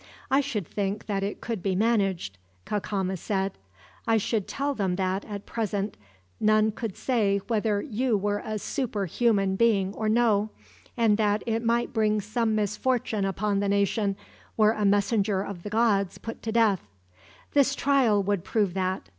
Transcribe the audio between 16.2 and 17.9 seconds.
to death. This